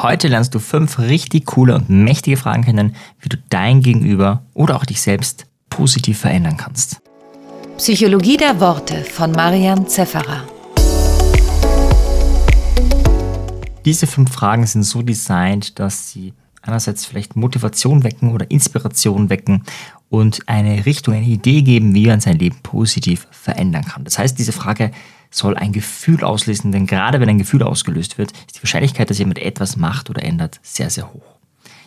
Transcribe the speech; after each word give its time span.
Heute 0.00 0.28
lernst 0.28 0.54
du 0.54 0.60
fünf 0.60 1.00
richtig 1.00 1.46
coole 1.46 1.74
und 1.74 1.90
mächtige 1.90 2.36
Fragen 2.36 2.62
kennen, 2.62 2.94
wie 3.18 3.28
du 3.28 3.36
dein 3.50 3.82
Gegenüber 3.82 4.44
oder 4.54 4.76
auch 4.76 4.84
dich 4.84 5.00
selbst 5.00 5.46
positiv 5.70 6.20
verändern 6.20 6.56
kannst. 6.56 7.00
Psychologie 7.78 8.36
der 8.36 8.60
Worte 8.60 9.02
von 9.02 9.32
Marian 9.32 9.88
Zefferer. 9.88 10.44
Diese 13.84 14.06
fünf 14.06 14.30
Fragen 14.30 14.66
sind 14.66 14.84
so 14.84 15.02
designt, 15.02 15.80
dass 15.80 16.10
sie 16.10 16.32
einerseits 16.62 17.04
vielleicht 17.04 17.34
Motivation 17.34 18.04
wecken 18.04 18.30
oder 18.30 18.48
Inspiration 18.52 19.30
wecken 19.30 19.64
und 20.10 20.48
eine 20.48 20.86
Richtung, 20.86 21.14
eine 21.14 21.26
Idee 21.26 21.62
geben, 21.62 21.92
wie 21.96 22.06
man 22.06 22.20
sein 22.20 22.38
Leben 22.38 22.58
positiv 22.62 23.26
verändern 23.32 23.84
kann. 23.84 24.04
Das 24.04 24.16
heißt, 24.16 24.38
diese 24.38 24.52
Frage 24.52 24.92
soll 25.30 25.56
ein 25.56 25.72
Gefühl 25.72 26.24
auslösen, 26.24 26.72
denn 26.72 26.86
gerade 26.86 27.20
wenn 27.20 27.28
ein 27.28 27.38
Gefühl 27.38 27.62
ausgelöst 27.62 28.18
wird, 28.18 28.32
ist 28.32 28.56
die 28.56 28.62
Wahrscheinlichkeit, 28.62 29.10
dass 29.10 29.18
jemand 29.18 29.38
etwas 29.38 29.76
macht 29.76 30.10
oder 30.10 30.22
ändert, 30.22 30.60
sehr, 30.62 30.90
sehr 30.90 31.12
hoch. 31.12 31.38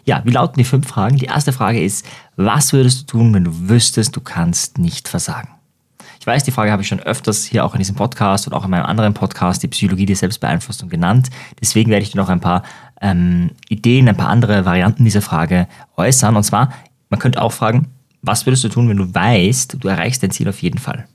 Ja, 0.03 0.21
wie 0.25 0.31
lauten 0.31 0.57
die 0.57 0.63
fünf 0.63 0.87
Fragen? 0.87 1.17
Die 1.17 1.25
erste 1.25 1.53
Frage 1.53 1.83
ist, 1.83 2.05
was 2.35 2.73
würdest 2.73 3.01
du 3.01 3.17
tun, 3.17 3.33
wenn 3.33 3.43
du 3.43 3.69
wüsstest, 3.69 4.15
du 4.15 4.21
kannst 4.21 4.77
nicht 4.77 5.07
versagen? 5.07 5.49
Ich 6.19 6.27
weiß, 6.27 6.43
die 6.43 6.51
Frage 6.51 6.71
habe 6.71 6.83
ich 6.83 6.87
schon 6.87 6.99
öfters 6.99 7.45
hier 7.45 7.65
auch 7.65 7.73
in 7.73 7.79
diesem 7.79 7.95
Podcast 7.95 8.45
und 8.45 8.53
auch 8.53 8.63
in 8.63 8.69
meinem 8.69 8.85
anderen 8.85 9.15
Podcast, 9.15 9.63
die 9.63 9.67
Psychologie 9.67 10.05
der 10.05 10.15
Selbstbeeinflussung, 10.15 10.87
genannt. 10.87 11.29
Deswegen 11.59 11.89
werde 11.89 12.03
ich 12.03 12.11
dir 12.11 12.19
noch 12.19 12.29
ein 12.29 12.39
paar 12.39 12.61
ähm, 13.01 13.51
Ideen, 13.69 14.07
ein 14.07 14.17
paar 14.17 14.29
andere 14.29 14.63
Varianten 14.65 15.03
dieser 15.03 15.23
Frage 15.23 15.67
äußern. 15.97 16.35
Und 16.35 16.43
zwar, 16.43 16.73
man 17.09 17.19
könnte 17.19 17.41
auch 17.41 17.51
fragen, 17.51 17.87
was 18.21 18.45
würdest 18.45 18.63
du 18.63 18.69
tun, 18.69 18.87
wenn 18.87 18.97
du 18.97 19.13
weißt, 19.13 19.77
du 19.79 19.87
erreichst 19.87 20.21
dein 20.21 20.29
Ziel 20.29 20.47
auf 20.47 20.61
jeden 20.61 20.77
Fall? 20.77 21.07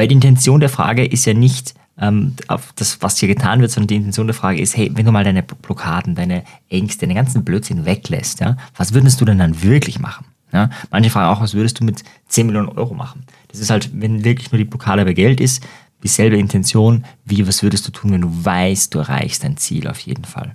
Weil 0.00 0.08
die 0.08 0.14
Intention 0.14 0.60
der 0.60 0.70
Frage 0.70 1.04
ist 1.04 1.26
ja 1.26 1.34
nicht 1.34 1.74
ähm, 2.00 2.32
auf 2.48 2.72
das, 2.74 3.02
was 3.02 3.18
hier 3.18 3.28
getan 3.28 3.60
wird, 3.60 3.70
sondern 3.70 3.88
die 3.88 3.96
Intention 3.96 4.28
der 4.28 4.34
Frage 4.34 4.58
ist, 4.58 4.74
hey, 4.74 4.90
wenn 4.94 5.04
du 5.04 5.12
mal 5.12 5.24
deine 5.24 5.42
Blockaden, 5.42 6.14
deine 6.14 6.42
Ängste, 6.70 7.06
den 7.06 7.16
ganzen 7.16 7.44
Blödsinn 7.44 7.84
weglässt, 7.84 8.40
ja, 8.40 8.56
was 8.74 8.94
würdest 8.94 9.20
du 9.20 9.26
denn 9.26 9.36
dann 9.36 9.62
wirklich 9.62 9.98
machen? 9.98 10.24
Ja? 10.54 10.70
Manche 10.90 11.10
fragen 11.10 11.28
auch, 11.28 11.42
was 11.42 11.52
würdest 11.52 11.80
du 11.80 11.84
mit 11.84 12.02
10 12.28 12.46
Millionen 12.46 12.70
Euro 12.70 12.94
machen? 12.94 13.26
Das 13.48 13.60
ist 13.60 13.68
halt, 13.68 13.90
wenn 13.92 14.24
wirklich 14.24 14.50
nur 14.50 14.56
die 14.56 14.64
Blockade 14.64 15.04
bei 15.04 15.12
Geld 15.12 15.38
ist, 15.38 15.62
dieselbe 16.02 16.38
Intention, 16.38 17.04
wie 17.26 17.46
was 17.46 17.62
würdest 17.62 17.86
du 17.86 17.92
tun, 17.92 18.12
wenn 18.12 18.22
du 18.22 18.30
weißt, 18.42 18.94
du 18.94 19.00
erreichst 19.00 19.44
dein 19.44 19.58
Ziel 19.58 19.86
auf 19.86 20.00
jeden 20.00 20.24
Fall. 20.24 20.54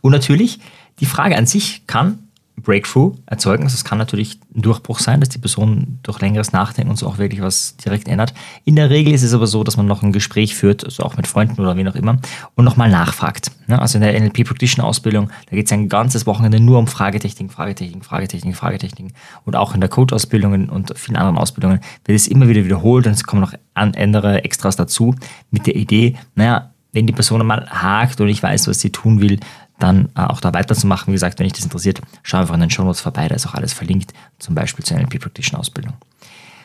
Und 0.00 0.10
natürlich, 0.10 0.58
die 0.98 1.06
Frage 1.06 1.36
an 1.36 1.46
sich 1.46 1.86
kann 1.86 2.18
Breakthrough 2.64 3.14
erzeugen. 3.26 3.64
Also 3.64 3.74
es 3.74 3.84
kann 3.84 3.98
natürlich 3.98 4.40
ein 4.54 4.62
Durchbruch 4.62 4.98
sein, 4.98 5.20
dass 5.20 5.28
die 5.28 5.38
Person 5.38 5.98
durch 6.02 6.20
längeres 6.20 6.52
Nachdenken 6.52 6.90
und 6.90 6.96
so 6.96 7.06
auch 7.06 7.18
wirklich 7.18 7.40
was 7.40 7.76
direkt 7.76 8.08
ändert. 8.08 8.34
In 8.64 8.76
der 8.76 8.90
Regel 8.90 9.14
ist 9.14 9.22
es 9.22 9.34
aber 9.34 9.46
so, 9.46 9.62
dass 9.62 9.76
man 9.76 9.86
noch 9.86 10.02
ein 10.02 10.12
Gespräch 10.12 10.54
führt, 10.54 10.84
also 10.84 11.02
auch 11.02 11.16
mit 11.16 11.26
Freunden 11.26 11.60
oder 11.60 11.76
wie 11.76 11.86
auch 11.86 11.94
immer, 11.94 12.18
und 12.56 12.64
nochmal 12.64 12.90
nachfragt. 12.90 13.52
Also 13.68 13.98
in 13.98 14.02
der 14.02 14.18
NLP 14.18 14.44
Practitioner 14.44 14.86
Ausbildung, 14.86 15.30
da 15.48 15.56
geht 15.56 15.66
es 15.66 15.72
ein 15.72 15.88
ganzes 15.88 16.26
Wochenende 16.26 16.60
nur 16.60 16.78
um 16.78 16.86
Fragetechniken, 16.86 17.50
Fragetechniken, 17.50 18.02
Fragetechniken, 18.02 18.54
Fragetechniken. 18.54 19.12
Und 19.44 19.56
auch 19.56 19.74
in 19.74 19.80
der 19.80 19.88
Coach-Ausbildung 19.88 20.68
und 20.68 20.98
vielen 20.98 21.16
anderen 21.16 21.38
Ausbildungen 21.38 21.80
wird 22.04 22.16
es 22.16 22.26
immer 22.26 22.48
wieder 22.48 22.64
wiederholt 22.64 23.06
und 23.06 23.12
es 23.12 23.24
kommen 23.24 23.42
noch 23.42 23.54
andere 23.74 24.44
Extras 24.44 24.76
dazu 24.76 25.14
mit 25.50 25.66
der 25.66 25.76
Idee, 25.76 26.16
naja, 26.34 26.70
wenn 26.94 27.06
die 27.06 27.12
Person 27.12 27.44
mal 27.44 27.68
hakt 27.68 28.20
und 28.20 28.28
ich 28.28 28.42
weiß, 28.42 28.68
was 28.68 28.80
sie 28.80 28.90
tun 28.90 29.20
will, 29.20 29.40
dann 29.78 30.08
äh, 30.16 30.22
auch 30.22 30.40
da 30.40 30.52
weiterzumachen. 30.54 31.08
Wie 31.08 31.16
gesagt, 31.16 31.38
wenn 31.38 31.44
dich 31.44 31.54
das 31.54 31.64
interessiert, 31.64 32.00
schau 32.22 32.38
einfach 32.38 32.54
in 32.54 32.60
den 32.60 32.70
Show 32.70 32.84
Notes 32.84 33.00
vorbei, 33.00 33.28
da 33.28 33.34
ist 33.34 33.46
auch 33.46 33.54
alles 33.54 33.72
verlinkt, 33.72 34.12
zum 34.38 34.54
Beispiel 34.54 34.84
zur 34.84 34.98
NLP 34.98 35.20
Practitioner 35.20 35.60
Ausbildung. 35.60 35.94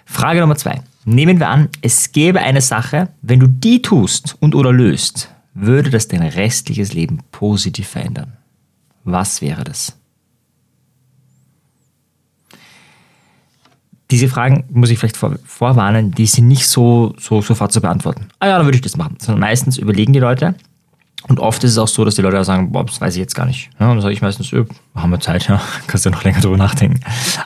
Frage 0.06 0.40
Nummer 0.40 0.56
zwei. 0.56 0.82
Nehmen 1.06 1.40
wir 1.40 1.50
an, 1.50 1.70
es 1.82 2.12
gäbe 2.12 2.40
eine 2.40 2.62
Sache, 2.62 3.10
wenn 3.22 3.40
du 3.40 3.48
die 3.48 3.82
tust 3.82 4.38
und 4.40 4.56
oder 4.56 4.72
löst, 4.72 5.30
würde 5.54 5.90
das 5.90 6.08
dein 6.08 6.22
restliches 6.22 6.94
Leben 6.94 7.20
positiv 7.32 7.88
verändern. 7.88 8.34
Was 9.04 9.42
wäre 9.42 9.64
das? 9.64 9.96
Diese 14.12 14.28
Fragen, 14.28 14.66
muss 14.72 14.90
ich 14.90 14.98
vielleicht 14.98 15.18
vor, 15.18 15.38
vorwarnen, 15.46 16.12
die 16.12 16.26
sind 16.26 16.48
nicht 16.48 16.68
so, 16.68 17.14
so 17.20 17.42
sofort 17.42 17.72
zu 17.72 17.80
beantworten. 17.80 18.28
Ah 18.40 18.48
ja, 18.48 18.58
dann 18.58 18.66
würde 18.66 18.78
ich 18.78 18.82
das 18.82 18.98
machen. 18.98 19.18
Sondern 19.20 19.42
meistens 19.42 19.78
überlegen 19.78 20.14
die 20.14 20.20
Leute, 20.20 20.56
und 21.30 21.40
oft 21.40 21.64
ist 21.64 21.72
es 21.72 21.78
auch 21.78 21.88
so, 21.88 22.04
dass 22.04 22.16
die 22.16 22.24
Leute 22.24 22.44
sagen, 22.44 22.72
boah, 22.72 22.84
das 22.84 23.00
weiß 23.00 23.14
ich 23.14 23.20
jetzt 23.20 23.36
gar 23.36 23.46
nicht. 23.46 23.70
Ja, 23.80 23.88
und 23.90 23.98
dann 23.98 24.02
sage 24.02 24.14
ich 24.14 24.22
meistens, 24.22 24.52
öh, 24.52 24.66
haben 24.96 25.12
wir 25.12 25.20
Zeit, 25.20 25.48
ja, 25.48 25.62
kannst 25.88 26.06
du 26.06 26.10
noch 26.10 26.24
länger 26.24 26.42
drüber 26.42 26.58
nachdenken. 26.58 27.00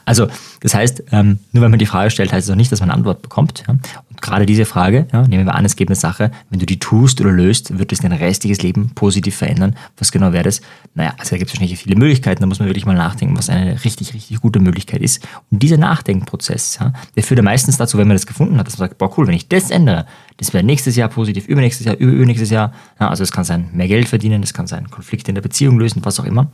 Also, 0.06 0.28
das 0.64 0.74
heißt, 0.74 1.04
ähm, 1.12 1.40
nur 1.52 1.62
wenn 1.62 1.72
man 1.72 1.80
die 1.80 1.86
Frage 1.86 2.10
stellt, 2.10 2.32
heißt 2.32 2.48
es 2.48 2.52
auch 2.52 2.56
nicht, 2.56 2.72
dass 2.72 2.80
man 2.80 2.90
eine 2.90 2.98
Antwort 2.98 3.22
bekommt. 3.22 3.66
Ja. 3.68 3.74
Und 4.10 4.22
gerade 4.22 4.46
diese 4.46 4.64
Frage, 4.64 5.08
ja, 5.12 5.28
nehmen 5.28 5.46
wir 5.46 5.56
an, 5.56 5.66
es 5.66 5.76
gibt 5.76 5.90
eine 5.90 5.98
Sache, 5.98 6.32
wenn 6.50 6.60
du 6.60 6.66
die 6.66 6.80
tust 6.80 7.20
oder 7.20 7.32
löst, 7.32 7.78
wird 7.78 7.92
es 7.92 8.00
dein 8.00 8.14
restliches 8.14 8.62
Leben 8.62 8.92
positiv 8.96 9.36
verändern. 9.36 9.76
Was 9.98 10.14
genau 10.14 10.32
wäre 10.32 10.46
das? 10.46 10.62
Naja, 10.96 11.16
also 11.18 11.32
da 11.32 11.38
gibt 11.38 11.50
es 11.50 11.56
wahrscheinlich 11.56 11.78
viele 11.78 11.98
Möglichkeiten, 11.98 12.40
da 12.40 12.48
muss 12.48 12.60
man 12.60 12.70
wirklich 12.70 12.86
mal 12.86 12.96
nachdenken, 12.96 13.38
was 13.38 13.50
eine 13.50 13.84
richtig, 13.84 14.14
richtig 14.14 14.40
gute 14.40 14.62
Möglichkeit 14.62 15.02
ist. 15.02 15.28
Und 15.52 15.62
dieser 15.62 15.76
Nachdenkprozess, 15.76 16.78
ja, 16.80 16.94
der 17.14 17.24
führt 17.24 17.40
ja 17.40 17.44
meistens 17.44 17.76
dazu, 17.76 17.98
wenn 17.98 18.08
man 18.08 18.16
das 18.16 18.26
gefunden 18.26 18.58
hat, 18.58 18.66
dass 18.66 18.78
man 18.80 18.88
sagt, 18.88 19.00
boah, 19.00 19.12
cool, 19.18 19.28
wenn 19.28 19.36
ich 19.36 19.50
das 19.50 19.70
ändere, 19.70 20.06
das 20.38 20.54
wäre 20.54 20.64
nächstes 20.64 20.96
Jahr 20.96 21.10
positiv, 21.10 21.46
übernächstes 21.50 21.86
Jahr, 21.86 21.98
übernächstes 21.98 22.52
Jahr. 22.52 22.72
Ja, 23.02 23.10
also 23.10 23.24
es 23.24 23.34
kann 23.34 23.44
sein, 23.44 23.68
mehr 23.74 23.90
Geld 23.90 24.08
verdienen, 24.08 24.42
es 24.44 24.54
kann 24.54 24.68
sein, 24.68 24.90
Konflikte 24.90 25.30
in 25.30 25.36
der 25.36 25.42
Beziehung 25.42 25.78
lösen, 25.78 26.06
was 26.06 26.22
auch 26.22 26.26
immer. 26.26 26.50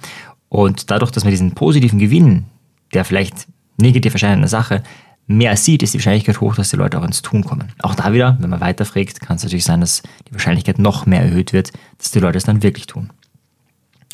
Und 0.47 0.89
dadurch, 0.89 1.11
dass 1.11 1.25
man 1.25 1.29
diesen 1.29 1.51
positiven 1.51 1.99
Gewinn, 1.99 2.45
der 2.91 3.05
vielleicht 3.05 3.45
negativ 3.81 4.13
erscheinende 4.13 4.47
Sache, 4.47 4.83
mehr 5.27 5.55
sieht, 5.55 5.83
ist 5.83 5.93
die 5.93 5.99
Wahrscheinlichkeit 5.99 6.41
hoch, 6.41 6.55
dass 6.55 6.69
die 6.69 6.75
Leute 6.75 6.99
auch 6.99 7.03
ins 7.03 7.21
Tun 7.21 7.43
kommen. 7.43 7.71
Auch 7.81 7.95
da 7.95 8.13
wieder, 8.13 8.37
wenn 8.39 8.49
man 8.49 8.61
weiterfragt, 8.61 9.21
kann 9.21 9.37
es 9.37 9.43
natürlich 9.43 9.65
sein, 9.65 9.81
dass 9.81 10.01
die 10.27 10.33
Wahrscheinlichkeit 10.33 10.79
noch 10.79 11.05
mehr 11.05 11.21
erhöht 11.21 11.53
wird, 11.53 11.71
dass 11.97 12.11
die 12.11 12.19
Leute 12.19 12.37
es 12.37 12.43
dann 12.43 12.63
wirklich 12.63 12.87
tun. 12.87 13.11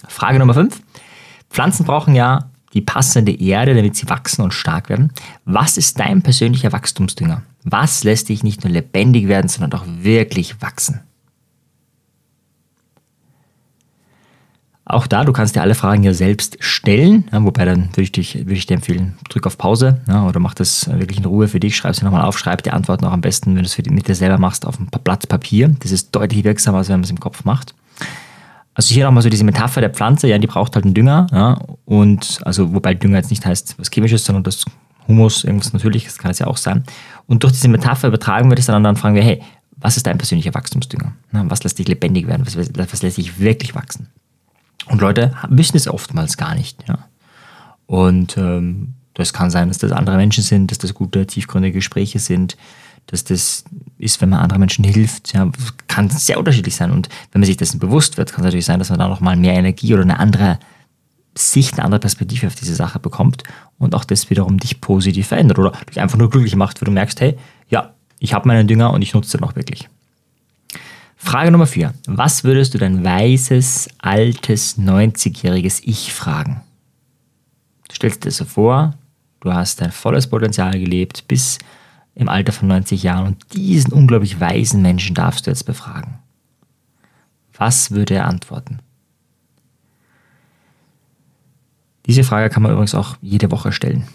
Frage 0.08 0.40
Nummer 0.40 0.54
5. 0.54 0.82
Pflanzen 1.50 1.86
brauchen 1.86 2.16
ja 2.16 2.50
die 2.74 2.82
passende 2.82 3.32
Erde, 3.32 3.74
damit 3.74 3.96
sie 3.96 4.10
wachsen 4.10 4.42
und 4.42 4.54
stark 4.54 4.90
werden. 4.90 5.14
Was 5.46 5.78
ist 5.78 6.00
dein 6.00 6.22
persönlicher 6.22 6.74
Wachstumsdünger? 6.74 7.44
Was 7.64 8.04
lässt 8.04 8.28
dich 8.30 8.44
nicht 8.44 8.64
nur 8.64 8.74
lebendig 8.74 9.30
werden, 9.30 9.48
sondern 9.48 9.80
auch 9.80 9.86
wirklich 9.88 10.62
wachsen? 10.62 11.00
Auch 14.88 15.08
da, 15.08 15.24
du 15.24 15.34
kannst 15.34 15.56
dir 15.56 15.62
alle 15.62 15.74
Fragen 15.74 16.04
ja 16.04 16.14
selbst 16.14 16.58
stellen, 16.60 17.28
ja, 17.32 17.44
wobei 17.44 17.66
dann 17.66 17.90
würde 17.90 18.04
ich, 18.04 18.12
dich, 18.12 18.36
würde 18.36 18.54
ich 18.54 18.68
dir 18.68 18.76
empfehlen, 18.76 19.18
drück 19.30 19.48
auf 19.48 19.58
Pause 19.58 20.02
ja, 20.08 20.28
oder 20.28 20.40
mach 20.40 20.54
das 20.54 20.88
wirklich 20.88 21.18
in 21.18 21.26
Ruhe 21.26 21.48
für 21.48 21.60
dich, 21.60 21.76
schreib 21.76 21.96
sie 21.96 22.06
nochmal 22.06 22.24
auf, 22.24 22.38
schreib 22.38 22.62
die 22.62 22.70
Antworten 22.70 23.04
auch 23.06 23.12
am 23.12 23.22
besten, 23.22 23.56
wenn 23.56 23.64
du 23.64 23.68
es 23.68 23.78
mit 23.78 24.08
dir 24.08 24.14
selber 24.14 24.38
machst, 24.38 24.66
auf 24.66 24.80
ein 24.80 24.88
Blatt 25.04 25.28
Papier. 25.28 25.76
Das 25.80 25.92
ist 25.92 26.16
deutlich 26.16 26.44
wirksamer, 26.44 26.78
als 26.78 26.90
wenn 26.90 26.98
man 26.98 27.04
es 27.04 27.10
im 27.10 27.20
Kopf 27.20 27.46
macht. 27.46 27.74
Also 28.76 28.94
hier 28.94 29.06
nochmal 29.06 29.24
so 29.24 29.30
diese 29.30 29.44
Metapher 29.44 29.82
der 29.82 29.90
Pflanze, 29.90 30.28
ja, 30.28 30.38
die 30.38 30.48
braucht 30.48 30.76
halt 30.76 30.86
einen 30.86 30.94
Dünger, 30.94 31.26
ja, 31.32 31.58
und 31.86 32.42
also 32.44 32.74
wobei 32.76 32.94
Dünger 32.94 33.18
jetzt 33.18 33.32
nicht 33.32 33.44
heißt 33.44 33.80
was 33.80 33.90
Chemisches, 33.90 34.24
sondern 34.24 34.44
das 34.44 34.66
Humus, 35.08 35.44
irgendwas 35.44 35.74
Natürliches 35.74 36.20
kann 36.20 36.30
es 36.30 36.38
ja 36.40 36.46
auch 36.46 36.58
sein. 36.58 36.84
Und 37.26 37.44
durch 37.44 37.54
diese 37.54 37.70
Metapher 37.70 38.08
übertragen 38.10 38.52
wir 38.52 38.56
das 38.56 38.68
dann 38.68 38.76
und 38.76 38.84
dann 38.84 38.98
fragen 38.98 39.16
wir, 39.16 39.24
hey, 39.24 39.42
was 39.78 39.98
ist 39.98 40.06
dein 40.06 40.18
persönlicher 40.20 40.54
Wachstumsdünger? 40.54 41.14
Was 41.32 41.64
lässt 41.64 41.80
dich 41.80 41.88
lebendig 41.88 42.28
werden? 42.28 42.46
Was, 42.46 42.56
was 42.58 43.02
lässt 43.02 43.18
dich 43.18 43.40
wirklich 43.40 43.74
wachsen? 43.76 44.10
Und 44.88 45.02
Leute 45.02 45.34
wissen 45.50 45.78
es 45.78 45.88
oftmals 45.88 46.38
gar 46.38 46.56
nicht. 46.56 46.84
Ja. 46.88 47.00
Und 47.88 48.38
ähm, 48.38 48.94
das 49.14 49.34
kann 49.34 49.50
sein, 49.50 49.70
dass 49.70 49.78
das 49.78 49.92
andere 49.92 50.18
Menschen 50.18 50.44
sind, 50.44 50.72
dass 50.72 50.78
das 50.78 50.94
gute, 50.94 51.26
tiefgründige 51.26 51.76
Gespräche 51.76 52.20
sind, 52.20 52.58
dass 53.08 53.24
das 53.24 53.64
ist, 53.98 54.22
wenn 54.22 54.30
man 54.30 54.40
anderen 54.40 54.60
Menschen 54.60 54.84
hilft. 54.84 55.34
Ja, 55.34 55.50
kann 55.88 56.10
sehr 56.10 56.38
unterschiedlich 56.38 56.76
sein. 56.76 56.92
Und 56.92 57.10
wenn 57.32 57.42
man 57.42 57.46
sich 57.46 57.58
dessen 57.58 57.80
bewusst 57.80 58.18
wird, 58.18 58.32
kann 58.32 58.42
es 58.42 58.46
natürlich 58.46 58.66
sein, 58.66 58.80
dass 58.80 58.90
man 58.90 59.00
da 59.00 59.08
nochmal 59.08 59.36
mehr 59.36 59.54
Energie 59.54 59.94
oder 59.94 60.04
eine 60.04 60.20
andere 60.20 60.60
Sicht, 61.38 61.74
eine 61.74 61.86
andere 61.86 62.00
Perspektive 62.00 62.48
auf 62.48 62.56
diese 62.56 62.76
Sache 62.76 63.00
bekommt 63.00 63.44
und 63.78 63.94
auch 63.94 64.06
das 64.06 64.30
wiederum 64.30 64.58
dich 64.58 64.82
positiv 64.82 65.28
verändert 65.28 65.60
oder 65.60 65.74
dich 65.90 66.00
einfach 66.00 66.18
nur 66.18 66.30
glücklich 66.30 66.56
macht, 66.56 66.82
weil 66.82 66.86
du 66.86 66.92
merkst, 66.92 67.20
hey, 67.22 67.38
ja, 67.70 67.94
ich 68.20 68.34
habe 68.34 68.48
meinen 68.48 68.68
Dünger 68.68 68.92
und 68.92 69.02
ich 69.02 69.14
nutze 69.14 69.38
den 69.38 69.46
auch 69.46 69.56
wirklich. 69.56 69.90
Frage 71.26 71.50
Nummer 71.50 71.66
4. 71.66 71.92
Was 72.06 72.44
würdest 72.44 72.76
du 72.76 72.78
dein 72.78 73.04
weißes, 73.04 73.90
altes, 73.98 74.78
90-jähriges 74.78 75.82
Ich 75.84 76.14
fragen? 76.14 76.62
Du 77.90 77.96
stellst 77.96 78.24
dir 78.24 78.32
so 78.32 78.46
vor, 78.46 78.94
du 79.40 79.52
hast 79.52 79.82
dein 79.82 79.92
volles 79.92 80.28
Potenzial 80.28 80.80
gelebt 80.80 81.28
bis 81.28 81.58
im 82.14 82.30
Alter 82.30 82.54
von 82.54 82.68
90 82.68 83.02
Jahren 83.02 83.26
und 83.26 83.54
diesen 83.56 83.92
unglaublich 83.92 84.40
weisen 84.40 84.84
Menschen 84.84 85.16
darfst 85.16 85.48
du 85.48 85.52
jetzt 85.52 85.66
befragen. 85.66 86.20
Was 87.58 87.90
würde 87.90 88.14
er 88.14 88.28
antworten? 88.28 88.78
Diese 92.06 92.24
Frage 92.24 92.52
kann 92.52 92.62
man 92.62 92.72
übrigens 92.72 92.94
auch 92.94 93.18
jede 93.24 93.50
Woche 93.50 93.72
stellen 93.72 94.08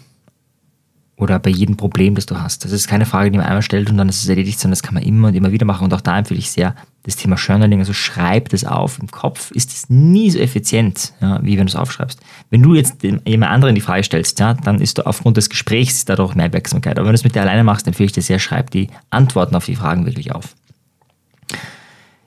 oder 1.17 1.37
bei 1.39 1.51
jedem 1.51 1.75
Problem, 1.75 2.15
das 2.15 2.25
du 2.25 2.39
hast. 2.39 2.65
Das 2.65 2.71
ist 2.71 2.87
keine 2.87 3.05
Frage, 3.05 3.29
die 3.29 3.37
man 3.37 3.45
einmal 3.45 3.61
stellt 3.61 3.89
und 3.91 3.97
dann 3.97 4.09
ist 4.09 4.23
es 4.23 4.29
erledigt, 4.29 4.59
sondern 4.59 4.71
das 4.71 4.81
kann 4.81 4.95
man 4.95 5.03
immer 5.03 5.27
und 5.27 5.35
immer 5.35 5.51
wieder 5.51 5.67
machen. 5.67 5.83
Und 5.83 5.93
auch 5.93 6.01
da 6.01 6.17
empfehle 6.17 6.39
ich 6.39 6.49
sehr 6.49 6.73
das 7.03 7.15
Thema 7.15 7.35
Journaling. 7.35 7.79
Also 7.79 7.93
schreib 7.93 8.49
das 8.49 8.63
auf. 8.63 8.99
Im 8.99 9.09
Kopf 9.09 9.51
ist 9.51 9.71
es 9.71 9.89
nie 9.89 10.29
so 10.29 10.39
effizient, 10.39 11.13
ja, 11.21 11.39
wie 11.43 11.57
wenn 11.57 11.65
du 11.65 11.71
es 11.71 11.75
aufschreibst. 11.75 12.19
Wenn 12.49 12.61
du 12.61 12.75
jetzt 12.75 13.03
jemand 13.03 13.51
anderen 13.51 13.75
die 13.75 13.81
Frage 13.81 14.03
stellst, 14.03 14.39
ja, 14.39 14.53
dann 14.53 14.81
ist 14.81 14.97
du 14.97 15.05
aufgrund 15.05 15.37
des 15.37 15.49
Gesprächs 15.49 16.05
dadurch 16.05 16.35
mehr 16.35 16.53
Wirksamkeit. 16.53 16.97
Aber 16.97 17.07
wenn 17.07 17.13
du 17.13 17.19
es 17.19 17.23
mit 17.23 17.35
dir 17.35 17.41
alleine 17.41 17.63
machst, 17.63 17.87
empfehle 17.87 18.05
ich 18.05 18.11
dir 18.11 18.21
sehr, 18.21 18.39
schreib 18.39 18.71
die 18.71 18.89
Antworten 19.09 19.55
auf 19.55 19.65
die 19.65 19.75
Fragen 19.75 20.05
wirklich 20.05 20.31
auf. 20.31 20.55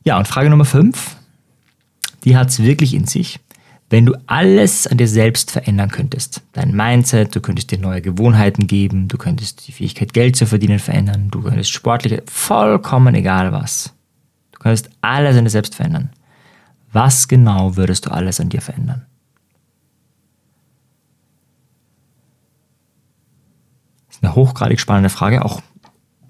Ja, 0.05 0.19
und 0.19 0.29
Frage 0.29 0.51
Nummer 0.51 0.67
5. 0.67 1.17
die 2.25 2.37
hat 2.37 2.49
es 2.49 2.63
wirklich 2.63 2.95
in 2.95 3.07
sich. 3.07 3.41
Wenn 3.91 4.07
du 4.07 4.15
alles 4.27 4.87
an 4.87 4.97
dir 4.99 5.07
selbst 5.07 5.51
verändern 5.51 5.91
könntest, 5.91 6.43
dein 6.53 6.75
Mindset, 6.75 7.37
du 7.37 7.41
könntest 7.41 7.71
dir 7.71 7.79
neue 7.79 8.03
Gewohnheiten 8.03 8.67
geben, 8.67 9.09
du 9.09 9.19
könntest 9.19 9.69
die 9.69 9.73
Fähigkeit, 9.73 10.13
Geld 10.13 10.37
zu 10.37 10.47
verdienen, 10.47 10.79
verändern, 10.79 11.29
du 11.31 11.43
könntest 11.43 11.71
sportliche, 11.71 12.23
vollkommen 12.27 13.15
egal 13.15 13.53
was. 13.53 13.94
Du 14.65 14.71
könntest 14.71 14.89
alles 15.03 15.37
an 15.37 15.45
dir 15.45 15.51
selbst 15.51 15.75
verändern. 15.75 16.09
Was 16.91 17.29
genau 17.29 17.77
würdest 17.77 18.07
du 18.07 18.11
alles 18.11 18.41
an 18.41 18.49
dir 18.49 18.63
verändern? 18.63 19.05
Das 24.07 24.17
ist 24.17 24.25
eine 24.25 24.35
hochgradig 24.35 24.81
spannende 24.81 25.11
Frage, 25.11 25.45
auch 25.45 25.61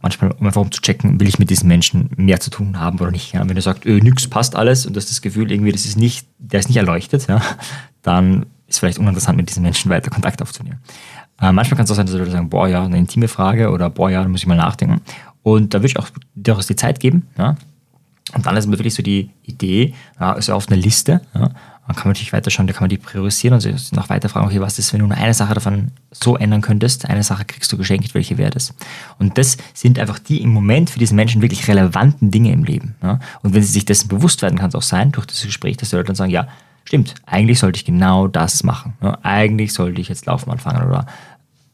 manchmal, 0.02 0.32
um 0.32 0.44
einfach 0.44 0.62
um 0.62 0.72
zu 0.72 0.80
checken, 0.82 1.20
will 1.20 1.28
ich 1.28 1.38
mit 1.38 1.48
diesen 1.48 1.68
Menschen 1.68 2.10
mehr 2.16 2.40
zu 2.40 2.50
tun 2.50 2.80
haben 2.80 2.98
oder 2.98 3.12
nicht. 3.12 3.34
Ja, 3.34 3.48
wenn 3.48 3.54
du 3.54 3.62
sagst, 3.62 3.86
öh, 3.86 4.00
nix 4.00 4.26
passt 4.26 4.56
alles 4.56 4.84
und 4.84 4.94
du 4.94 5.00
hast 5.00 5.10
das 5.10 5.22
Gefühl, 5.22 5.52
irgendwie, 5.52 5.70
das 5.70 5.84
ist 5.84 5.96
nicht, 5.96 6.26
der 6.38 6.58
ist 6.58 6.66
nicht 6.66 6.78
erleuchtet, 6.78 7.28
ja, 7.28 7.40
dann 8.02 8.46
ist 8.66 8.80
vielleicht 8.80 8.98
uninteressant, 8.98 9.36
mit 9.36 9.48
diesen 9.48 9.62
Menschen 9.62 9.92
weiter 9.92 10.10
Kontakt 10.10 10.42
aufzunehmen. 10.42 10.80
Äh, 11.40 11.52
manchmal 11.52 11.76
kann 11.76 11.84
es 11.84 11.90
auch 11.92 11.94
sein, 11.94 12.06
dass 12.06 12.16
Leute 12.16 12.32
sagen, 12.32 12.50
boah, 12.50 12.66
ja, 12.66 12.84
eine 12.84 12.98
intime 12.98 13.28
Frage 13.28 13.70
oder 13.70 13.90
boah, 13.90 14.10
ja, 14.10 14.24
da 14.24 14.28
muss 14.28 14.40
ich 14.40 14.48
mal 14.48 14.56
nachdenken. 14.56 15.02
Und 15.44 15.72
da 15.72 15.78
würde 15.78 15.86
ich 15.86 15.98
auch 16.00 16.08
durchaus 16.34 16.66
die 16.66 16.74
Zeit 16.74 16.98
geben. 16.98 17.28
Ja. 17.38 17.54
Und 18.32 18.46
dann 18.46 18.56
ist 18.56 18.70
wirklich 18.70 18.94
so 18.94 19.02
die 19.02 19.30
Idee, 19.42 19.94
ja 20.18 20.34
auf 20.34 20.68
eine 20.68 20.76
Liste, 20.76 21.20
ja, 21.34 21.50
dann 21.86 21.96
kann 21.96 22.04
man 22.06 22.12
natürlich 22.12 22.32
weiterschauen, 22.32 22.66
da 22.66 22.72
kann 22.72 22.84
man 22.84 22.88
die 22.88 22.96
priorisieren 22.96 23.54
und 23.54 23.60
sich 23.60 23.92
noch 23.92 24.08
weiter 24.08 24.30
fragen, 24.30 24.46
okay, 24.46 24.60
was 24.60 24.78
ist, 24.78 24.94
wenn 24.94 25.00
du 25.00 25.06
nur 25.06 25.16
eine 25.16 25.34
Sache 25.34 25.52
davon 25.52 25.88
so 26.10 26.36
ändern 26.36 26.62
könntest? 26.62 27.06
Eine 27.06 27.22
Sache 27.22 27.44
kriegst 27.44 27.70
du 27.70 27.76
geschenkt, 27.76 28.14
welche 28.14 28.38
wäre 28.38 28.50
das? 28.50 28.74
Und 29.18 29.36
das 29.36 29.58
sind 29.74 29.98
einfach 29.98 30.18
die 30.18 30.40
im 30.40 30.50
Moment 30.50 30.88
für 30.88 30.98
diesen 30.98 31.16
Menschen 31.16 31.42
wirklich 31.42 31.68
relevanten 31.68 32.30
Dinge 32.30 32.52
im 32.52 32.64
Leben. 32.64 32.94
Ja? 33.02 33.20
Und 33.42 33.52
wenn 33.52 33.62
sie 33.62 33.70
sich 33.70 33.84
dessen 33.84 34.08
bewusst 34.08 34.40
werden, 34.40 34.58
kann 34.58 34.70
es 34.70 34.74
auch 34.74 34.82
sein, 34.82 35.12
durch 35.12 35.26
das 35.26 35.42
Gespräch, 35.42 35.76
dass 35.76 35.90
die 35.90 35.96
Leute 35.96 36.06
dann 36.06 36.16
sagen, 36.16 36.30
ja, 36.30 36.48
stimmt, 36.86 37.14
eigentlich 37.26 37.58
sollte 37.58 37.76
ich 37.76 37.84
genau 37.84 38.28
das 38.28 38.64
machen. 38.64 38.94
Ja? 39.02 39.18
Eigentlich 39.22 39.74
sollte 39.74 40.00
ich 40.00 40.08
jetzt 40.08 40.24
Laufen 40.24 40.50
anfangen 40.50 40.86
oder 40.86 41.06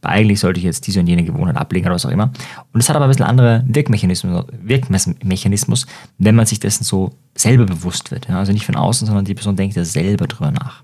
eigentlich 0.03 0.41
sollte 0.41 0.59
ich 0.59 0.65
jetzt 0.65 0.87
diese 0.87 1.01
und 1.01 1.07
jene 1.07 1.25
Gewohnheit 1.25 1.57
ablegen 1.57 1.87
oder 1.87 1.95
was 1.95 2.07
auch 2.07 2.11
immer. 2.11 2.33
Und 2.73 2.81
es 2.81 2.89
hat 2.89 2.97
aber 2.97 3.07
ein 3.07 3.11
bisschen 3.11 3.27
andere 3.27 3.65
Wirkmechanismus, 3.67 4.47
Wirkmechanismus, 4.63 5.87
wenn 6.19 6.35
man 6.35 6.47
sich 6.47 6.61
dessen 6.61 6.85
so 6.85 7.13
selber 7.35 7.67
bewusst 7.67 8.11
wird. 8.11 8.31
Also 8.31 8.53
nicht 8.53 8.67
von 8.67 8.77
außen, 8.77 9.07
sondern 9.07 9.25
die 9.25 9.35
Person 9.35 9.57
denkt 9.57 9.77
ja 9.77 9.85
selber 9.85 10.27
drüber 10.27 10.51
nach. 10.51 10.83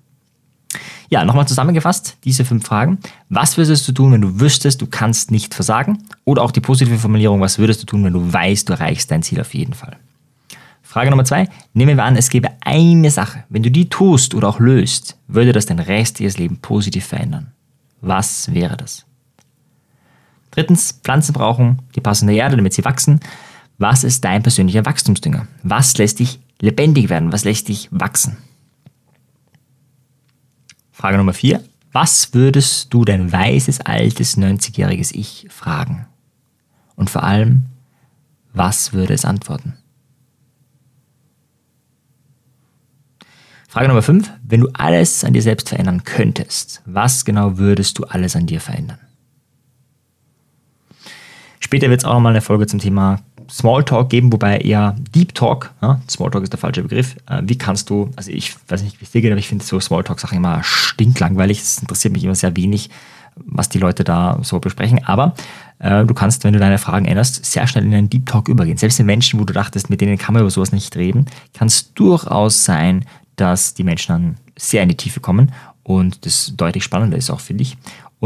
Ja, 1.09 1.25
nochmal 1.25 1.47
zusammengefasst, 1.47 2.17
diese 2.25 2.45
fünf 2.45 2.67
Fragen. 2.67 2.99
Was 3.29 3.57
würdest 3.57 3.87
du 3.87 3.93
tun, 3.93 4.13
wenn 4.13 4.21
du 4.21 4.41
wüsstest, 4.41 4.83
du 4.83 4.87
kannst 4.87 5.31
nicht 5.31 5.55
versagen? 5.55 6.03
Oder 6.25 6.43
auch 6.43 6.51
die 6.51 6.61
positive 6.61 6.99
Formulierung, 6.99 7.41
was 7.41 7.59
würdest 7.59 7.83
du 7.83 7.87
tun, 7.87 8.05
wenn 8.05 8.13
du 8.13 8.33
weißt, 8.33 8.69
du 8.69 8.73
erreichst 8.73 9.11
dein 9.11 9.23
Ziel 9.23 9.41
auf 9.41 9.55
jeden 9.55 9.75
Fall? 9.75 9.97
Frage 10.83 11.11
Nummer 11.11 11.25
zwei. 11.25 11.49
Nehmen 11.75 11.97
wir 11.97 12.05
an, 12.05 12.17
es 12.17 12.31
gäbe 12.31 12.51
eine 12.61 13.11
Sache. 13.11 13.45
Wenn 13.49 13.63
du 13.63 13.71
die 13.71 13.89
tust 13.89 14.35
oder 14.35 14.49
auch 14.49 14.59
löst, 14.59 15.17
würde 15.29 15.53
das 15.53 15.67
dein 15.67 15.79
restliches 15.79 16.39
Leben 16.39 16.59
positiv 16.59 17.07
verändern. 17.07 17.53
Was 18.01 18.53
wäre 18.53 18.77
das? 18.77 19.06
Drittens, 20.57 20.93
Pflanzen 21.05 21.35
brauchen 21.35 21.83
die 21.95 22.01
passende 22.01 22.35
Erde, 22.35 22.57
damit 22.57 22.73
sie 22.73 22.85
wachsen. 22.85 23.21
Was 23.77 24.05
ist 24.05 24.25
dein 24.25 24.43
persönlicher 24.43 24.87
Wachstumsdünger? 24.87 25.47
Was 25.63 25.99
lässt 25.99 26.19
dich 26.19 26.41
lebendig 26.63 27.11
werden? 27.11 27.31
Was 27.31 27.45
lässt 27.45 27.69
dich 27.69 27.89
wachsen? 27.91 28.39
Frage 30.93 31.19
Nummer 31.19 31.35
vier. 31.35 31.63
Was 31.93 32.33
würdest 32.33 32.93
du 32.95 33.05
dein 33.05 33.31
weißes, 33.31 33.83
altes, 33.83 34.39
90-jähriges 34.39 35.15
Ich 35.15 35.47
fragen? 35.51 36.07
Und 36.95 37.11
vor 37.11 37.23
allem, 37.23 37.67
was 38.55 38.95
würde 38.95 39.13
es 39.13 39.27
antworten? 39.27 39.75
Frage 43.69 43.89
Nummer 43.89 44.01
5. 44.01 44.31
Wenn 44.43 44.61
du 44.61 44.71
alles 44.73 45.23
an 45.23 45.35
dir 45.35 45.43
selbst 45.43 45.69
verändern 45.69 46.05
könntest, 46.05 46.81
was 46.87 47.27
genau 47.27 47.59
würdest 47.59 47.99
du 47.99 48.05
alles 48.05 48.37
an 48.37 48.47
dir 48.47 48.63
verändern? 48.63 49.01
Später 51.67 51.91
wird 51.91 51.99
es 51.99 52.05
auch 52.05 52.15
nochmal 52.15 52.31
eine 52.31 52.43
Folge 52.43 52.69
zum 52.69 52.79
Thema 52.79 53.19
Smalltalk 53.51 54.09
geben, 54.09 54.33
wobei 54.33 54.59
eher 54.59 54.95
Deep 55.13 55.35
Talk, 55.35 55.75
ja, 55.83 56.01
Smalltalk 56.09 56.45
ist 56.45 56.53
der 56.53 56.61
falsche 56.61 56.83
Begriff. 56.83 57.17
Äh, 57.29 57.43
wie 57.43 57.59
kannst 57.59 57.91
du, 57.91 58.13
also 58.15 58.31
ich 58.31 58.55
weiß 58.69 58.85
nicht, 58.85 59.01
wie 59.01 59.05
es 59.05 59.11
dir 59.11 59.21
geht, 59.21 59.33
aber 59.33 59.41
ich 59.41 59.49
finde 59.49 59.65
so 59.65 59.81
Smalltalk-Sachen 59.81 60.39
immer 60.39 60.63
stinklangweilig. 60.63 61.61
Es 61.61 61.79
interessiert 61.79 62.13
mich 62.13 62.23
immer 62.23 62.37
sehr 62.37 62.57
wenig, 62.57 62.89
was 63.35 63.69
die 63.69 63.81
Leute 63.81 64.05
da 64.05 64.39
so 64.43 64.61
besprechen. 64.61 65.05
Aber 65.07 65.35
äh, 65.81 66.05
du 66.05 66.15
kannst, 66.15 66.45
wenn 66.45 66.53
du 66.53 66.61
deine 66.61 66.79
Fragen 66.79 67.05
änderst, 67.05 67.45
sehr 67.45 67.67
schnell 67.67 67.85
in 67.85 67.95
einen 67.95 68.11
Deep 68.11 68.27
Talk 68.27 68.49
übergehen. 68.49 68.77
Selbst 68.77 69.01
in 69.01 69.07
Menschen, 69.07 69.41
wo 69.41 69.45
du 69.45 69.53
dachtest, 69.53 69.91
mit 69.91 70.01
denen 70.01 70.19
kann 70.19 70.35
man 70.35 70.43
über 70.43 70.51
sowas 70.51 70.71
nicht 70.71 70.95
reden, 70.95 71.27
kann 71.53 71.67
es 71.67 71.93
durchaus 71.95 72.65
sein, 72.65 73.05
dass 73.35 73.75
die 73.75 73.83
Menschen 73.83 74.13
dann 74.13 74.37
sehr 74.57 74.85
in 74.85 74.89
die 74.89 74.97
Tiefe 74.97 75.19
kommen 75.19 75.51
und 75.83 76.27
das 76.27 76.53
deutlich 76.57 76.85
spannender 76.85 77.17
ist 77.17 77.31
auch 77.31 77.41
für 77.41 77.55
dich. 77.55 77.77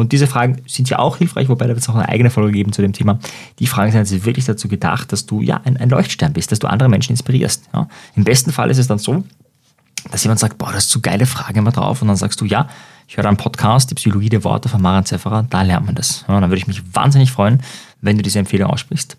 Und 0.00 0.12
diese 0.12 0.26
Fragen 0.26 0.62
sind 0.66 0.88
ja 0.90 0.98
auch 0.98 1.18
hilfreich, 1.18 1.48
wobei 1.48 1.66
da 1.66 1.70
wird 1.70 1.80
es 1.80 1.88
auch 1.88 1.94
eine 1.94 2.08
eigene 2.08 2.30
Folge 2.30 2.52
geben 2.52 2.72
zu 2.72 2.82
dem 2.82 2.92
Thema. 2.92 3.18
Die 3.58 3.66
Fragen 3.66 3.92
sind 3.92 4.00
also 4.00 4.24
wirklich 4.24 4.44
dazu 4.44 4.68
gedacht, 4.68 5.12
dass 5.12 5.26
du 5.26 5.40
ja 5.42 5.60
ein, 5.64 5.76
ein 5.76 5.90
Leuchtstern 5.90 6.32
bist, 6.32 6.50
dass 6.52 6.58
du 6.58 6.66
andere 6.66 6.88
Menschen 6.88 7.12
inspirierst. 7.12 7.68
Ja. 7.72 7.88
Im 8.16 8.24
besten 8.24 8.52
Fall 8.52 8.70
ist 8.70 8.78
es 8.78 8.86
dann 8.86 8.98
so, 8.98 9.24
dass 10.10 10.24
jemand 10.24 10.40
sagt, 10.40 10.58
boah, 10.58 10.72
das 10.72 10.84
ist 10.84 10.90
so 10.90 11.00
geile 11.00 11.26
Frage 11.26 11.58
immer 11.58 11.72
drauf. 11.72 12.02
Und 12.02 12.08
dann 12.08 12.16
sagst 12.16 12.40
du, 12.40 12.44
ja, 12.44 12.68
ich 13.06 13.16
höre 13.16 13.26
einen 13.26 13.36
Podcast, 13.36 13.90
die 13.90 13.94
Psychologie 13.94 14.28
der 14.28 14.44
Worte 14.44 14.68
von 14.68 14.80
Marian 14.80 15.04
Zefferer, 15.04 15.44
da 15.48 15.62
lernt 15.62 15.86
man 15.86 15.94
das. 15.94 16.24
Ja, 16.28 16.40
dann 16.40 16.48
würde 16.48 16.58
ich 16.58 16.66
mich 16.66 16.82
wahnsinnig 16.94 17.30
freuen, 17.30 17.60
wenn 18.00 18.16
du 18.16 18.22
diese 18.22 18.38
Empfehlung 18.38 18.70
aussprichst. 18.70 19.16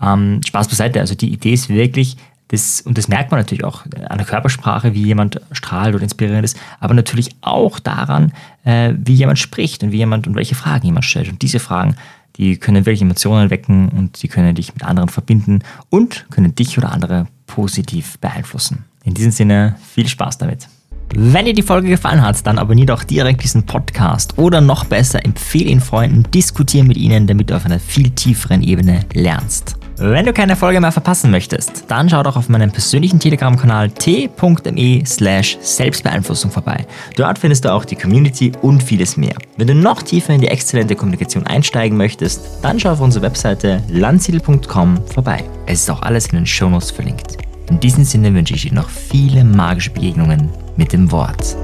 Ähm, 0.00 0.40
Spaß 0.44 0.68
beiseite, 0.68 1.00
also 1.00 1.14
die 1.14 1.32
Idee 1.32 1.52
ist 1.52 1.68
wirklich, 1.68 2.16
das, 2.48 2.80
und 2.80 2.96
das 2.96 3.08
merkt 3.08 3.32
man 3.32 3.40
natürlich 3.40 3.64
auch 3.64 3.84
an 4.08 4.18
der 4.18 4.26
Körpersprache, 4.26 4.94
wie 4.94 5.02
jemand 5.02 5.40
strahlt 5.52 5.94
oder 5.94 6.04
inspirierend 6.04 6.44
ist, 6.44 6.56
aber 6.78 6.94
natürlich 6.94 7.30
auch 7.40 7.80
daran, 7.80 8.32
äh, 8.64 8.92
wie 8.96 9.14
jemand 9.14 9.38
spricht 9.38 9.82
und 9.82 9.90
wie 9.90 9.96
jemand 9.96 10.26
und 10.26 10.36
welche 10.36 10.54
Fragen 10.54 10.86
jemand 10.86 11.04
stellt. 11.04 11.28
Und 11.28 11.42
diese 11.42 11.58
Fragen, 11.58 11.96
die 12.36 12.56
können 12.56 12.86
wirklich 12.86 13.02
Emotionen 13.02 13.50
wecken 13.50 13.88
und 13.88 14.16
sie 14.16 14.28
können 14.28 14.54
dich 14.54 14.74
mit 14.74 14.84
anderen 14.84 15.08
verbinden 15.08 15.62
und 15.90 16.26
können 16.30 16.54
dich 16.54 16.78
oder 16.78 16.92
andere 16.92 17.26
positiv 17.46 18.18
beeinflussen. 18.18 18.84
In 19.04 19.14
diesem 19.14 19.32
Sinne, 19.32 19.76
viel 19.94 20.06
Spaß 20.06 20.38
damit. 20.38 20.68
Wenn 21.14 21.44
dir 21.44 21.54
die 21.54 21.62
Folge 21.62 21.88
gefallen 21.88 22.20
hat, 22.20 22.46
dann 22.46 22.58
abonniere 22.58 22.86
doch 22.86 23.04
direkt 23.04 23.42
diesen 23.42 23.64
Podcast 23.64 24.38
oder 24.38 24.60
noch 24.60 24.84
besser, 24.84 25.24
empfehle 25.24 25.70
ihn 25.70 25.80
Freunden, 25.80 26.24
diskutiere 26.32 26.84
mit 26.84 26.96
ihnen, 26.96 27.26
damit 27.26 27.50
du 27.50 27.56
auf 27.56 27.64
einer 27.64 27.78
viel 27.78 28.10
tieferen 28.10 28.62
Ebene 28.62 29.04
lernst. 29.12 29.76
Wenn 29.98 30.26
du 30.26 30.34
keine 30.34 30.56
Folge 30.56 30.78
mehr 30.78 30.92
verpassen 30.92 31.30
möchtest, 31.30 31.84
dann 31.88 32.10
schau 32.10 32.22
doch 32.22 32.36
auf 32.36 32.50
meinem 32.50 32.70
persönlichen 32.70 33.18
Telegram-Kanal 33.18 33.90
t.me 33.90 35.02
slash 35.06 35.56
Selbstbeeinflussung 35.62 36.50
vorbei. 36.50 36.86
Dort 37.16 37.38
findest 37.38 37.64
du 37.64 37.72
auch 37.72 37.86
die 37.86 37.96
Community 37.96 38.52
und 38.60 38.82
vieles 38.82 39.16
mehr. 39.16 39.34
Wenn 39.56 39.68
du 39.68 39.74
noch 39.74 40.02
tiefer 40.02 40.34
in 40.34 40.42
die 40.42 40.48
exzellente 40.48 40.96
Kommunikation 40.96 41.46
einsteigen 41.46 41.96
möchtest, 41.96 42.42
dann 42.60 42.78
schau 42.78 42.92
auf 42.92 43.00
unsere 43.00 43.24
Webseite 43.24 43.82
landsiedel.com 43.88 44.98
vorbei. 45.06 45.42
Es 45.64 45.80
ist 45.80 45.90
auch 45.90 46.02
alles 46.02 46.26
in 46.26 46.40
den 46.40 46.46
Shownotes 46.46 46.90
verlinkt. 46.90 47.38
In 47.70 47.80
diesem 47.80 48.04
Sinne 48.04 48.34
wünsche 48.34 48.52
ich 48.52 48.68
dir 48.68 48.74
noch 48.74 48.90
viele 48.90 49.44
magische 49.44 49.90
Begegnungen 49.90 50.50
mit 50.76 50.92
dem 50.92 51.10
Wort. 51.10 51.56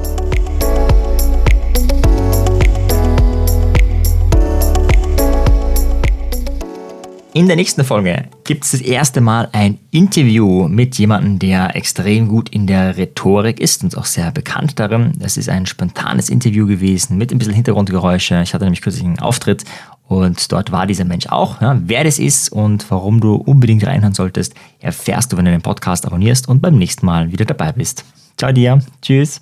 In 7.34 7.46
der 7.46 7.56
nächsten 7.56 7.82
Folge 7.82 8.26
gibt 8.44 8.64
es 8.64 8.72
das 8.72 8.82
erste 8.82 9.22
Mal 9.22 9.48
ein 9.52 9.78
Interview 9.90 10.68
mit 10.68 10.98
jemandem, 10.98 11.38
der 11.38 11.74
extrem 11.74 12.28
gut 12.28 12.50
in 12.50 12.66
der 12.66 12.98
Rhetorik 12.98 13.58
ist 13.58 13.82
und 13.82 13.96
auch 13.96 14.04
sehr 14.04 14.30
bekannt 14.32 14.78
darin. 14.78 15.14
Das 15.18 15.38
ist 15.38 15.48
ein 15.48 15.64
spontanes 15.64 16.28
Interview 16.28 16.66
gewesen 16.66 17.16
mit 17.16 17.32
ein 17.32 17.38
bisschen 17.38 17.54
Hintergrundgeräusche. 17.54 18.42
Ich 18.42 18.52
hatte 18.52 18.64
nämlich 18.64 18.82
kürzlich 18.82 19.04
einen 19.04 19.18
Auftritt 19.18 19.64
und 20.08 20.52
dort 20.52 20.72
war 20.72 20.86
dieser 20.86 21.06
Mensch 21.06 21.26
auch. 21.28 21.62
Ja, 21.62 21.80
wer 21.82 22.04
das 22.04 22.18
ist 22.18 22.52
und 22.52 22.84
warum 22.90 23.18
du 23.20 23.36
unbedingt 23.36 23.86
reinhören 23.86 24.12
solltest, 24.12 24.52
erfährst 24.80 25.32
du, 25.32 25.38
wenn 25.38 25.46
du 25.46 25.52
den 25.52 25.62
Podcast 25.62 26.04
abonnierst 26.04 26.48
und 26.48 26.60
beim 26.60 26.76
nächsten 26.76 27.06
Mal 27.06 27.32
wieder 27.32 27.46
dabei 27.46 27.72
bist. 27.72 28.04
Ciao 28.36 28.52
dir. 28.52 28.80
Tschüss. 29.00 29.30